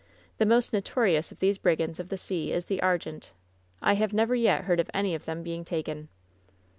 [0.39, 2.79] The most notorious of these brigands of *2 WHEN SHADOWS DIE the sea is the
[2.81, 3.29] Argente,
[3.83, 6.07] I have never yet heard of any of them being taken."